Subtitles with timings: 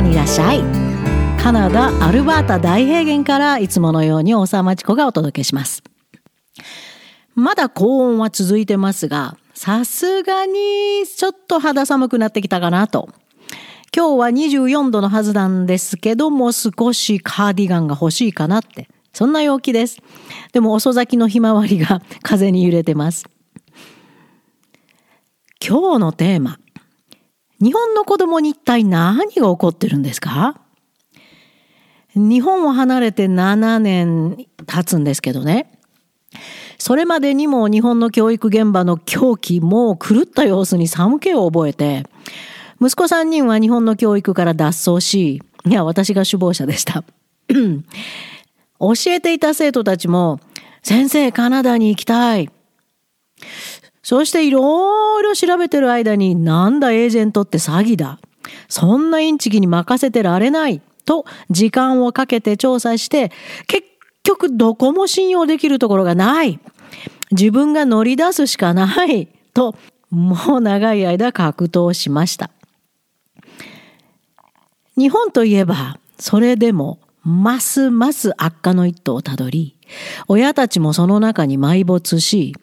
[0.00, 0.62] ダにいらっしゃい。
[1.42, 5.82] カナダアルバータ大平原からいつものように大沢町子がお届けします。
[7.34, 10.52] まだ高温は続いてますがさすがに
[11.06, 13.10] ちょっと肌寒くなってきたかなと。
[13.94, 18.88] 今日は24度のはずなんですけども少しカーディガンが欲しいかなって。
[19.12, 19.98] そんな陽気です。
[20.52, 23.26] でも遅咲きのひまわりが風に揺れてます。
[25.66, 26.58] 今日のテーマ。
[27.60, 30.60] 日本の子供に一体何が起こってるんですか？
[32.14, 35.78] 日本を離れて7年経つんですけどね。
[36.78, 42.04] それまでにも日本の教育現場の狂気も狂った様子に寒気を覚えて
[42.80, 47.04] 息子3人は日本の教育から脱走しいや私が首謀者でした。
[47.48, 50.40] 教えていた生徒たちも
[50.82, 52.50] 先生カナダに行きたい。
[54.10, 58.18] そしていろいろ調べてる間になんだエージェントって詐欺だ。
[58.68, 63.30] そんなインチキに任せてられないと時間をかけて調査して
[63.68, 63.86] 結
[64.24, 66.58] 局どこも信用できるところがない。
[67.30, 69.76] 自分が乗り出すしかないと
[70.10, 72.50] もう長い間格闘しました。
[74.96, 79.76] 日本といえばそれでもますます悪化の一途をたどり
[80.26, 82.56] 親たちもその中に埋没し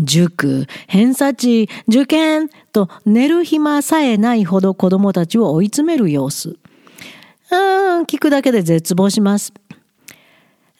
[0.00, 6.56] 塾、偏差値、受験と寝る暇さえないほど子供たちを追い詰める様子。
[7.50, 9.52] うん、聞くだけで絶望します。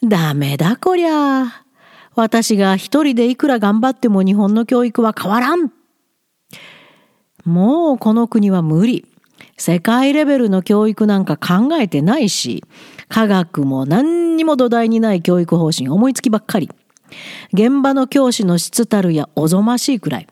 [0.03, 1.63] ダメだこりゃ。
[2.15, 5.71] 私が一人でいくら頑張っても日本の教育は変わらん。
[7.45, 9.05] もうこの国は無理。
[9.57, 12.63] 世界レベルの教育なんか考えてないし、
[13.09, 16.69] 科学も何にも土台にない教育方針思いつきばっかり。
[17.53, 20.27] 現場の教師の質たるやおぞましいくらい。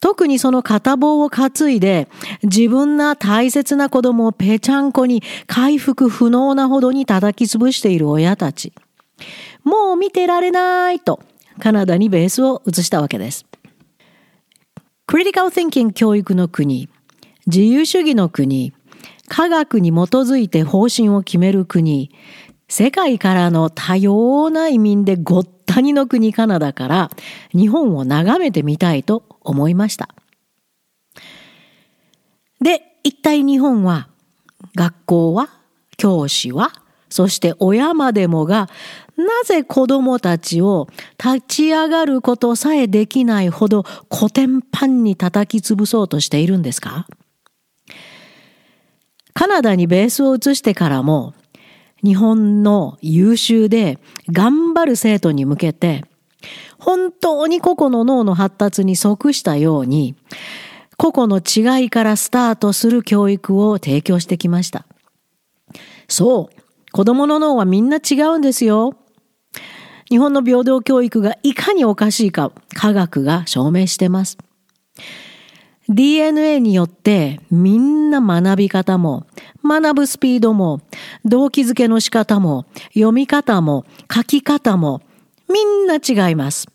[0.00, 2.08] 特にその片棒を担いで
[2.42, 8.72] 自分な大切な子供をぺちゃんこに回復不能なほどに叩き潰している親たち。
[9.64, 11.20] もう見てられないと
[11.58, 13.46] カナダにベースを移したわけです。
[15.06, 16.88] クリティカル・ティンキング教育の国、
[17.46, 18.72] 自由主義の国、
[19.28, 22.10] 科学に基づいて方針を決める国、
[22.68, 27.10] 世界からの多様な移民でごったにの国カナダから
[27.52, 30.08] 日本を眺めてみたいと思いました。
[32.60, 34.08] で、一体日本は
[34.74, 35.48] 学校は
[35.96, 36.72] 教師は
[37.08, 38.68] そして親までもが
[39.16, 40.88] なぜ子供たちを
[41.22, 47.06] 立ち上がることさえできないほど古典パンに叩き潰そうとしているんですか？
[49.32, 51.34] カナダにベースを移してからも
[52.04, 53.98] 日本の優秀で
[54.30, 56.04] 頑張る生徒に向けて
[56.78, 60.14] 本当に個々の脳の発達に即したように
[60.96, 64.86] 個々の違いからスタートする教育を提供してきました。
[66.08, 68.96] そう、子供の脳はみんな違うんですよ。
[70.08, 74.38] 日本の平等教育がいかにおかしいか科学が証明してます。
[75.88, 79.26] DNA によってみんな学び方も
[79.64, 80.80] 学ぶスピードも
[81.24, 85.00] 動機づけの仕方も読み方も書き方も
[85.48, 86.66] みんな違います。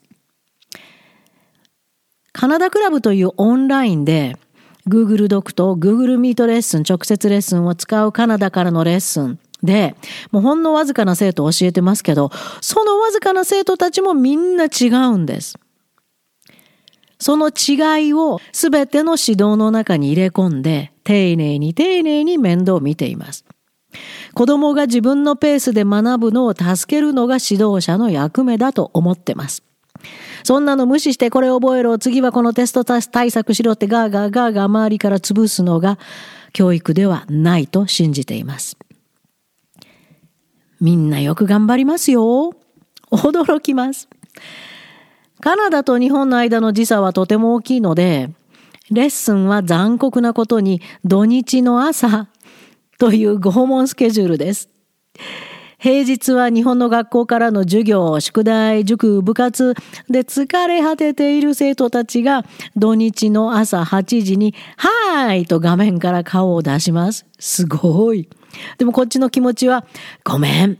[2.34, 4.38] カナダクラブというオンラインで
[4.88, 9.96] Google ドクと Google Meet レッスン直接レッスンを使うカナダからのレッスンで
[10.32, 15.58] もうほんのわずかな生徒を教えてますけどそのわずかな生徒たちもみんな違うんです。
[17.22, 23.46] その違いを全ての指導の中に入れ込んで、丁寧に丁寧に面倒を見ています。
[24.34, 29.62] 子供が自分のペースで学ぶのを助けるのが指導者の役目だと思ってます。
[30.44, 36.00] そんなの無視してこれ覚えろ、次はこのテスト対策しろってガーガーガーガー周りから潰すのが
[36.54, 38.78] 教育ではないと信じています。
[40.80, 42.56] みんなよく頑張りますよ。
[43.12, 44.10] 驚きます。
[45.42, 48.30] カナダと日本の間の時差はとても大きいので、
[48.92, 52.28] レッスンは残酷なことに土日の朝
[53.00, 54.70] という拷問スケジュールです。
[55.80, 59.74] 平日は日本の学校からの授業、宿題、塾、部活
[60.12, 62.46] で疲れ果てている生徒たちが
[62.76, 67.26] 土日の朝8時に、はーいと画面から顔を出します。
[67.40, 68.30] すごい。
[68.78, 69.86] でもこっちの気持ちは、
[70.24, 70.78] ごめん。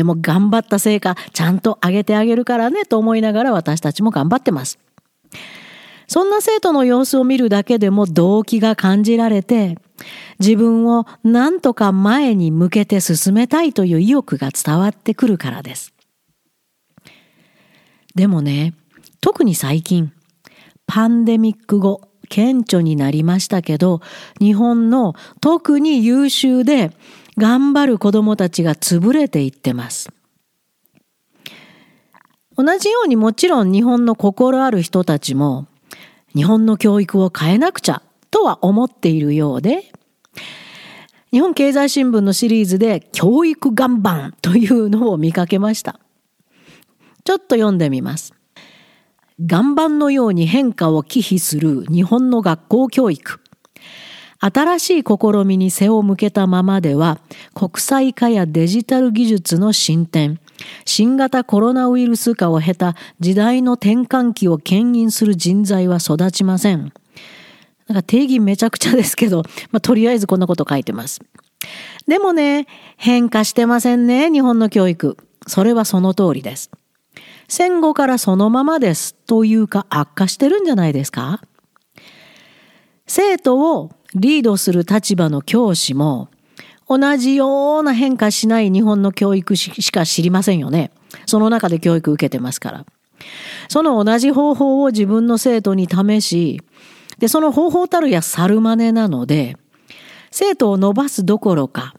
[0.00, 4.78] でも頑張った成果ちゃんと上げてあげるからねと思いながら私たちも頑張ってます。
[6.06, 9.76] そんな生徒の様子を見るだけでも動機が感じられて
[10.38, 15.92] 自分を何とか前に向けて進めたいという意欲が伝わってくるからです。
[18.14, 18.72] でもね、
[19.20, 20.14] 特に最近、
[20.86, 22.00] パンデミック後、
[22.30, 24.00] 顕著になりましたけど、
[24.40, 26.90] 日本の特に優秀で
[27.40, 30.12] 頑張る子供たちが潰れていってます。
[32.54, 35.66] 同じようにもちろん日本の心ある人たちも
[36.34, 39.90] 日本の教育を変えなくちゃとは思っているようで、
[41.32, 45.98] 日本経済新聞のシリーズで教育岩盤というのを見かけました。
[47.24, 48.34] ちょっと読んでみます。
[49.38, 53.40] 岩盤のように変化を忌避する日本の学校教育。
[54.40, 57.20] 新しい試みに背を向けたままでは
[57.54, 60.40] 国際化やデジタル技術の進展、
[60.86, 66.92] 新型コロナウイルス化を経た時代の転換期を牽引する人材は育ちません。
[67.86, 69.42] なんか定義めちゃくちゃですけど、
[69.72, 71.20] まあ、とりあえずこんなこと書いてます。
[72.06, 72.66] でもね、
[72.96, 75.18] 変化してませんね、日本の教育。
[75.46, 76.70] それはその通りです。
[77.48, 81.42] 戦後からそのままですというか悪化してるんじゃないですか？
[83.06, 86.28] 生徒をリードする立場の教師も
[86.88, 90.90] 同じような変化しない日本の教育しか知りませんよね。
[91.26, 92.86] その中で教育受けてますから。
[93.68, 96.60] その同じ方法を自分の生徒に試し、
[97.18, 99.56] で、その方法たるや猿真似なので、
[100.32, 101.94] 生徒を伸ばすどころか、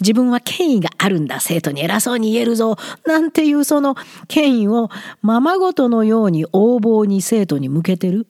[0.00, 2.76] 自分は権威があるんだ、生徒に偉そうに言えるぞ、
[3.06, 3.94] なんていうその
[4.28, 4.90] 権威を
[5.22, 8.26] ままごとのように横暴に生徒に向けてる。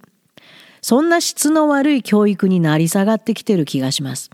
[0.86, 4.28] そんな質の悪い教育になり下がってきてる気がします。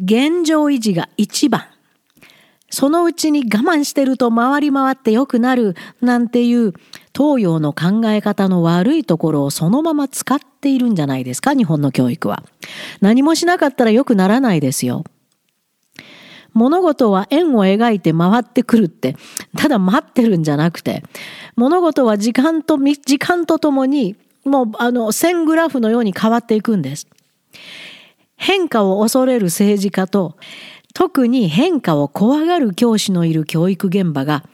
[0.00, 1.64] 現状維持が一番。
[2.70, 6.74] そのうちに我慢してると回り回って良くなるなんていう
[7.12, 12.44] 東洋の考え方の悪いところをそのまま使っているんじゃないですか、日本の教育は。
[13.00, 15.02] 何もしなかったら良くならないですよ。
[16.54, 19.16] 物事は円を描いて回ってくるって、
[19.56, 21.02] ただ待ってるんじゃなくて、
[21.56, 24.14] 物事は時間と、時間とともに、
[24.48, 27.06] もうあの線グラフのように変わっていくんです。
[28.36, 30.36] 変化を恐れる政治家と、
[30.94, 34.44] 特に変化を怖がる教師のいる教育現場が、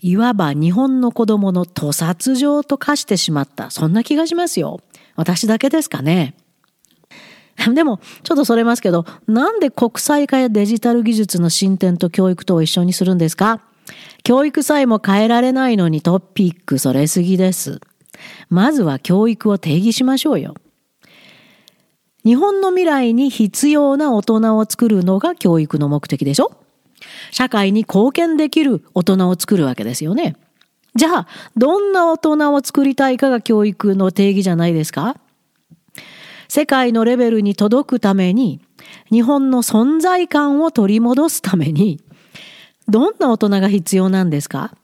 [0.00, 3.70] いわば日本の子供の屠殺場と化してしまった。
[3.70, 4.80] そんな気がしますよ。
[5.16, 6.34] 私だけですかね。
[7.74, 13.60] でも、ちょっとそれますけど、なんで国際化やデジタル技術の進展と教育とを一緒にするんですか？
[14.24, 17.80] 教育さえも変えられないのにトピックそれすぎです。
[18.48, 20.54] まずは教育を定義しましょうよ。
[22.24, 26.52] 日本の未来に必要な大人を作るのが教育の目的でしょ
[27.32, 30.36] 社会に貢献できる大人を作るわけですよね。
[30.94, 35.16] じゃあ、どんな大人を作りたいかが教育の定義じゃないですか
[36.48, 38.60] 世界のレベルに届くために、
[39.10, 42.00] 日本の存在感を取り戻すために、
[42.88, 44.74] どんな大人が必要なんですか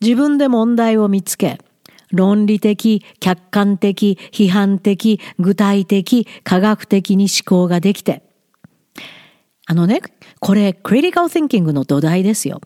[0.00, 1.58] 自分で問題を見つけ、
[2.12, 8.22] 論理的、客観的、批判的、具体的、科学的に思考ができて。
[9.66, 10.00] あのね、
[10.40, 12.60] これ、クリティカル・シンキングの土台ですよ。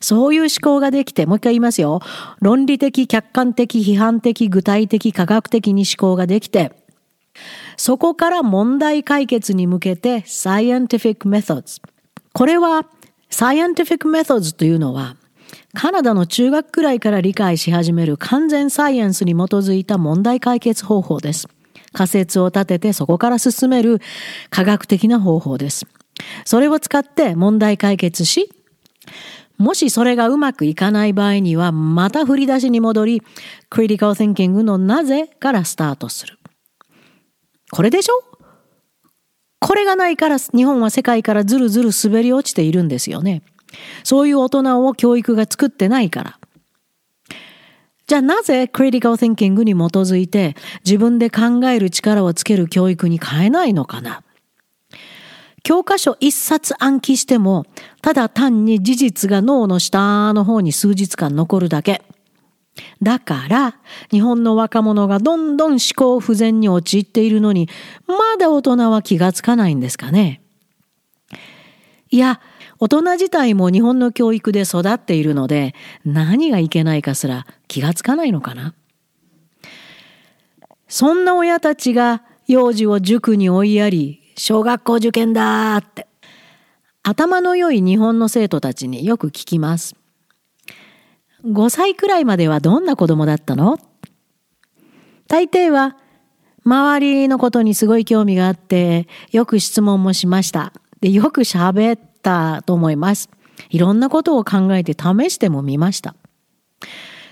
[0.00, 2.00] そういう思考ができて、もう一回言いますよ。
[2.40, 6.72] 論理的、客観的、批判的、具体的、科学的に思考ができて、
[7.76, 11.80] そこから問題解決に向けて scientific methods。
[12.32, 12.86] これは
[13.30, 15.16] scientific methods というのは
[15.74, 21.48] カナダの中学くらいから理解し始める完全サイエンスに基づいた問題解決方法です。
[21.92, 24.00] 仮説を立ててそこから進める
[24.50, 25.86] 科学的な方法です。
[26.44, 28.50] それを使って問題解決し、
[29.58, 33.22] もしそれがうまくいかない場合には、また振り出しに戻り、
[33.68, 36.38] クリティカル・シンキングのなぜからスタートする。
[37.70, 38.14] これでしょ？
[39.60, 43.42] これがないから日本は世界からずるずる滑り落ちているんですよね。
[44.02, 46.38] そういう大人を教育が作ってないから。
[48.06, 54.22] じゃあなぜクリティカル・シンキングに基づいて自分で考える力をつける教育に変えないのかな？
[55.62, 57.64] 教科書一冊暗記しても、
[58.02, 62.02] ただ単に事実が脳の下の方に数日間残るだけ。
[63.00, 63.76] だから、
[64.10, 67.70] 日本の若者がどんどん思考不全に陥っているのに、
[68.06, 70.42] まだ大人は気がつかないんですかね？
[72.10, 72.42] いや、
[72.84, 75.74] 大人自体も日本の教育で育っているので、
[76.04, 78.74] 何がいけないかすら気がつかないのかな。
[80.86, 86.06] そんな親たちが幼児を塾に追いやり、小学校受験だって。
[87.02, 89.96] 頭の良い日本の生徒たちによく聞きます。
[91.42, 93.78] 5歳くらいまではどんな子供だったの？
[95.26, 95.96] 大抵は
[96.66, 100.74] 周りのことにすごい興味があってよく質問もしました。
[101.00, 103.28] でよく喋ったと思います。
[103.70, 106.16] いろんなことを考えて試してもみました。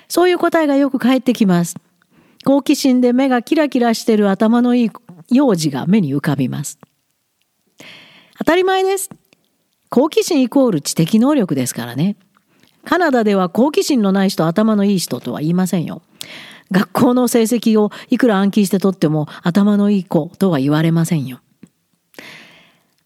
[0.09, 1.77] そういう答えがよく返ってきます。
[2.45, 4.91] 好奇心で目がキラキラしてる頭のいい
[5.31, 6.79] 幼児が目に浮かびます。
[8.39, 9.11] 当たり前です。
[9.89, 12.17] 好奇心イコール知的能力ですからね。
[12.85, 16.03] カナダでは好奇心のない人、頭のいい人とは言いませんよ。
[16.73, 21.42] 学校の成績をいくら暗記してとっても頭のいい子とは言われませんよ。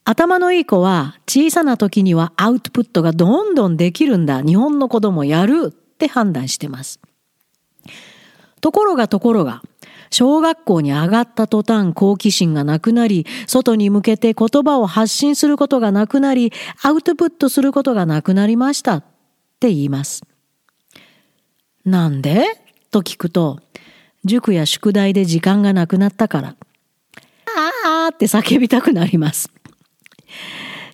[0.08, 4.40] 頭のいい子は小さな時にはアウトプットがどんどんできるんだ。
[4.40, 7.00] 日本の子供やるって判断してます。
[8.60, 9.62] ところがところが、
[10.10, 19.04] 小学校に上がった途端好奇心がなくなり、外に向けて言葉を発信することがなくなり、アウトプットすることがなくなりましたっ
[19.58, 20.22] て言います。
[21.84, 22.46] なんで？
[22.92, 23.58] と聞くと、
[24.24, 26.56] 塾や宿題で時間がなくなったから。
[27.84, 29.50] あーって叫びたくなります。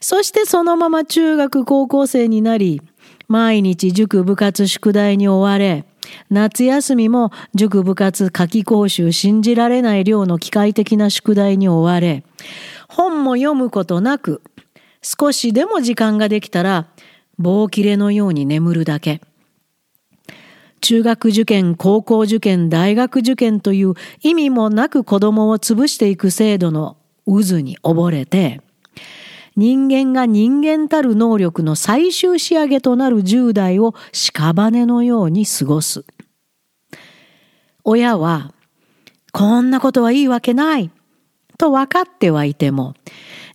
[0.00, 2.82] そしてそのまま中学高校生になり、
[3.28, 5.84] 毎日塾部活宿題に追われ、
[6.30, 12.24] 夏休みも塾部活夏季講習信じられない量の機械的な宿題に追われ、
[12.88, 14.42] 本も読むことなく、
[15.02, 16.88] 少しでも時間ができたら、
[17.38, 19.20] 棒切れのように眠るだけ。
[20.80, 28.60] 中学受験、高校受験、大学受験という意味もなく子供を潰していく制度の渦に溺れて、
[29.56, 36.04] 人間が人間たる能力の最終仕上げとなる10代を屍のように過ごす。
[37.84, 38.52] 親は、
[39.32, 40.90] こんなことはいいわけない
[41.58, 42.94] と分かってはいても、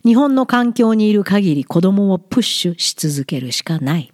[0.04, 4.12] 日本の環境にいる限り子供をプッシュし続けるしかない。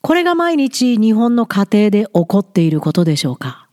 [0.00, 3.68] これが毎日日本の家庭で起こっていることでしょうか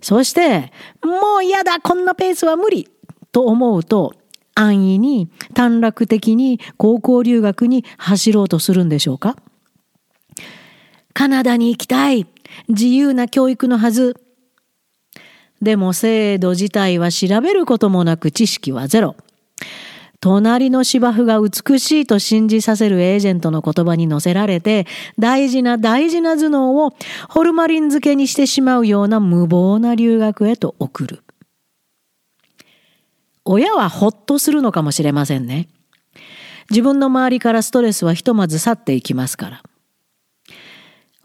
[0.00, 2.88] そして、もう嫌だこんなペースは無理
[3.34, 4.14] と思うと
[4.54, 9.36] 安易に短絡的に高校留学に走ろうとするんでしょうか？
[11.12, 12.26] カナダに行きたい。
[12.68, 14.16] 自由な教育のはず。
[15.60, 19.16] でも制度自体は調べることもなく知識はゼロ。
[20.20, 24.86] 隣の芝生が美しいと信じさせるエージェントの言葉に乗せられて、
[25.18, 26.92] 大事な大事な頭脳を
[27.28, 31.24] ホルマリン漬けにしてしまうような無謀な留学へと送る。
[33.44, 35.68] 親はほっとするのかもしれませんね。
[36.70, 39.62] 自分の周りからストレスはひとまず去っていきますから。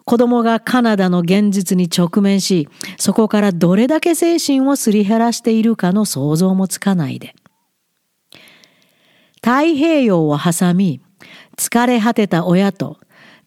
[0.04, 7.36] 子供がカナダの現実に直面し、そこからどれだけ精神をすり減らしているかの想像もつかないで。
[9.36, 11.00] 太平洋を挟み、
[11.58, 12.98] 疲れ果てた親と、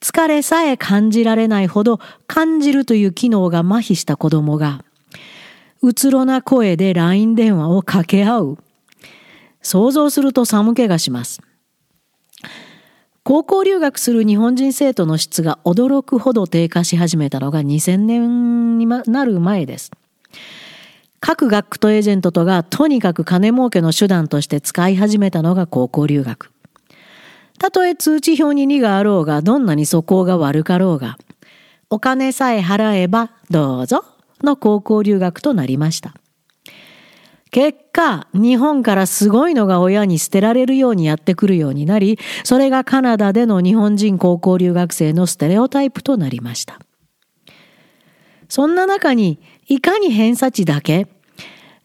[0.01, 4.85] 疲れさえ感じられないほど感じるという機能が麻痺した子供が、
[5.83, 8.59] うつろな声で LINE 電話を掛け合う。
[9.63, 11.43] 想像すると寒気がします。
[13.25, 19.91] 高校留学する日本人生徒の質が驚くほど低下し始めたのが2000年になる前です。
[21.19, 26.53] 各学区とエージェントとがとにかく金儲けの手段として使い始めたのが高校留学。
[27.59, 31.19] たとえ通知表に2があろうが、どんなに素行が悪かろうが、
[31.91, 34.05] お金さえ払えばどうぞ
[34.43, 36.15] の高校留学となりました。
[37.51, 46.79] 結果、日本からすごいのが親に捨てられるようにやってくるようになり、それがカナダでの日本人高校留学生のステレオタイプとなりました。
[48.49, 51.09] そんな中に、いかに偏差値だけ、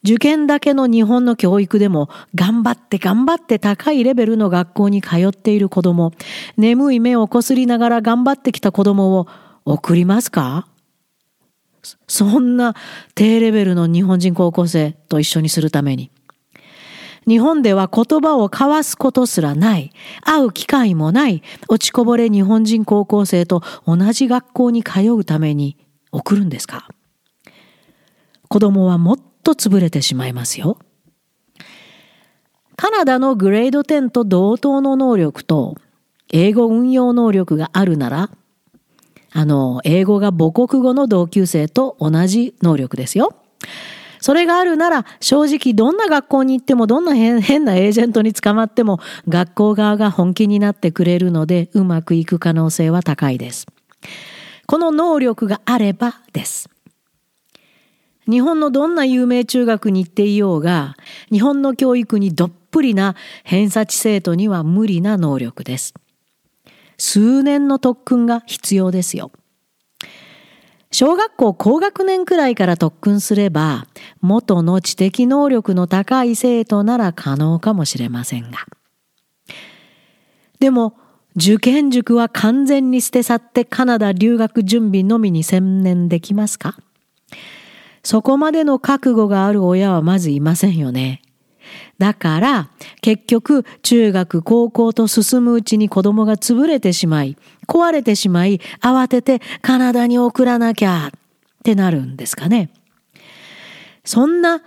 [0.03, 6.13] 受験だけの日本の教育でも頑張って頑張って高いレベルの学校に通っている子供、
[6.55, 9.27] 眠い目をこすりながら頑張ってきた子供を
[9.65, 10.65] 送りますか？
[12.07, 12.75] そんな
[13.15, 16.11] 低レベルの日本人高校生と一緒にするために。
[17.27, 19.91] 日本では言葉を交わすことすらない、
[20.21, 25.77] 会う機会もない、落ちこぼれ日本人高校生と同じ学校に通うために
[26.11, 26.87] 送るんですか？
[28.47, 30.79] 子供はもっと潰れてしまいますよ。
[32.77, 35.75] カナダのグレード10と同等の能力と
[36.31, 38.29] 英語運用能力があるなら
[39.31, 43.35] あの、英語が母国語の同級生と同じ能力ですよ。
[44.19, 53.67] それがあるなら、正直どんな学校に行っても、どんな変なエージェントに捕まっても、学校側が本気になってくれるので、うまくいく可能性は高いです。
[54.65, 56.69] この能力があればです。
[58.29, 60.97] 日本のどんな有名中学に行っていようが、
[61.31, 65.93] 日本の教育にどっぷりな偏差値生徒には無理な能力です。
[66.97, 69.31] 数年の特訓が必要ですよ。
[70.91, 73.87] 小学校高学年くらいから特訓すれば、
[74.21, 78.59] 元の知的能力の高い生徒なら可能かもしれませんが。
[80.59, 80.95] でも、
[81.35, 86.79] 受験塾は完全に捨て去ってカナダ留学準備のみに専念できますか？
[88.01, 91.21] そこまでの覚悟がある親はまずいませんよね。
[91.97, 92.69] だから、
[93.01, 101.19] 結局、中学、高校と進むうちに子供が潰れてしまい、壊れてしまい、慌ててカナダに送らなきゃっ
[101.63, 102.69] てなるんですかね。
[104.03, 104.61] そんな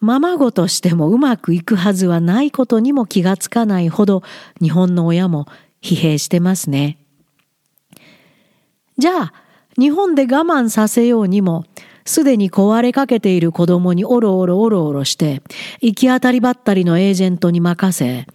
[0.00, 4.22] ままごとしてもうまくいくはずはないことにも気がつかないほど
[4.60, 5.46] 日本の親も
[5.80, 6.98] 疲弊してますね。
[8.98, 9.32] じゃあ、
[9.78, 11.64] 日本で我慢させようにも、
[12.04, 15.42] すでに壊れかけている子供におろおろおろおろして、
[15.80, 18.26] 行き当たりばったりのエージェントに任せ、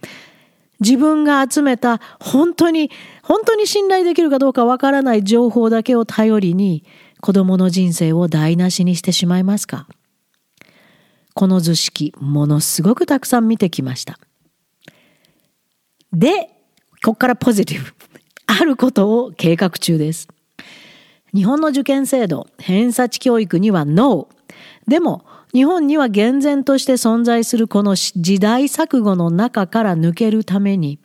[0.80, 2.90] 自分が集めた本当に、
[3.22, 6.84] 本当に信頼できるかどうかわからない情報だけを頼りに、
[7.20, 9.86] 子供の人生を台無しにしてしまいますか？
[11.34, 14.18] この図式、ものすごくたくさん見てきました。
[16.12, 16.50] で、
[17.04, 17.92] ここからポジティブ。
[18.46, 20.28] あることを計画中です。
[21.34, 24.28] 日本の受験制度、偏差値教育には NO。
[24.88, 30.98] でも、日本には厳然として存在するこの時代錯誤の中から抜けるために、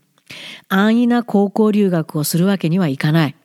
[0.70, 3.36] 安易な高校留学をするわけにはいかない。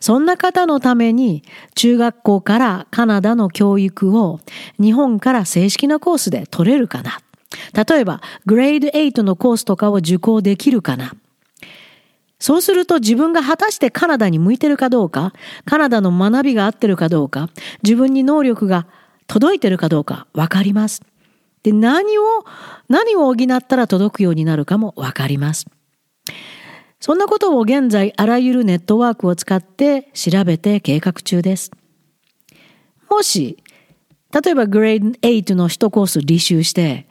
[0.00, 1.42] そんな方のために
[1.74, 4.40] 中学校からカナダの教育を
[4.78, 7.20] 日本から正式なコースで取れるかな。
[7.72, 11.14] 例えば、グレード8のコースとかを受講できるかな。
[12.38, 15.32] そうすると自分が果たしてカナダに向いてるかどうか、
[15.64, 17.48] カナダの学びが合ってるかどうか、
[17.82, 18.86] 自分に能力が
[19.26, 21.02] 届いてるかどうかわかります。
[21.62, 22.22] で、何を、
[22.88, 25.66] 何を補ったら届くようになるかもわかります。
[27.00, 31.70] そんなことを現在あらゆるネットワークを使って調べて計画中です。
[33.10, 33.62] もし、
[34.32, 37.05] 例えばグレード8の1コース履修して、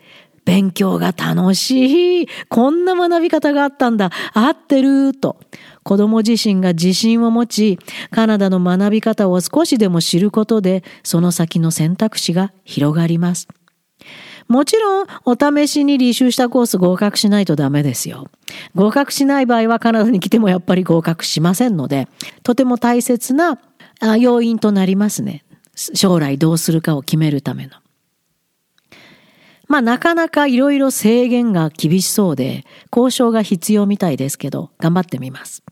[0.46, 2.28] 勉強が楽しい。
[2.48, 4.10] こんな学び方があったんだ。
[4.32, 5.12] 合ってる。
[5.12, 5.36] と、
[5.82, 7.78] 子供自身が自信を持ち、
[8.10, 13.48] カナダの学び方を少しでも知ることで、その先の選択肢が広がります。
[14.48, 18.28] もちろん、お試しに履修したコース合格しないとダメですよ。
[18.76, 22.06] 合格しない場合はカナダに来てもやっぱり合格しませんので、
[22.44, 23.58] とても大切な
[24.20, 25.44] 要因となりますね。
[25.74, 27.72] 将来どうするかを決めるための。
[29.68, 35.62] まあなかなかいろいろ制限が厳しそうで、交渉が必要みたいですけど、頑張ってみます。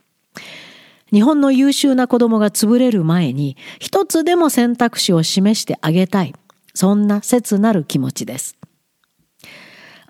[1.12, 6.34] 日本の優秀な子供が潰れる前に、一つでも選択肢を示してあげたい。
[6.74, 8.56] そんな切なる気持ちです。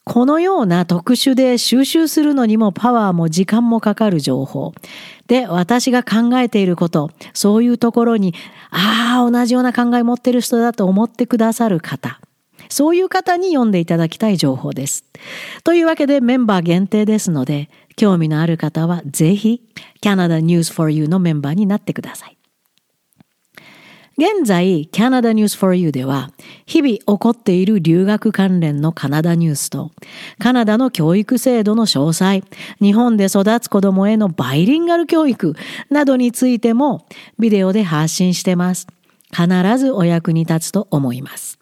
[0.05, 4.75] このような特殊で収集するのにもパワーも時間もかかる情報。
[5.29, 8.35] で、私が考えていること、そういうところに、
[8.71, 12.21] ああ、同じような考え持ってる人だと思ってくださる方。
[12.69, 15.07] そういう方に読んでいただきたい情報です。
[15.65, 19.63] というわけでメンバー限定ですので、興味のある方はぜひ
[20.03, 22.37] Canada News for You のメンバーになってください。
[24.19, 26.31] 現在、Canada News for You では、
[26.67, 29.91] 日々起こっている留学関連のカナダニュースと、
[30.39, 32.45] カナダの教育制度の詳細、
[32.81, 35.55] 日本で育つ子供へのバイリンガル教育
[35.89, 37.07] などについても、
[37.39, 38.87] ビデオで発信してます。
[39.35, 39.47] 必
[39.79, 41.59] ずお役に立つと思います。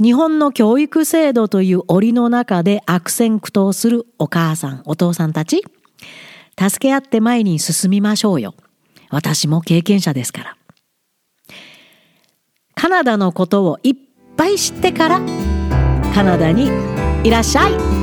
[0.00, 5.62] 日本の教育制度という檻の中で悪戦苦闘するお母さん、お父さんたち、
[6.58, 8.54] 助け合って前に進みましょうよ。
[9.10, 10.59] 私も経験者ですから。
[12.80, 13.96] カナダのことをいっ
[14.38, 15.20] ぱい知ってから
[16.14, 16.70] カナダに
[17.22, 17.99] いらっしゃい。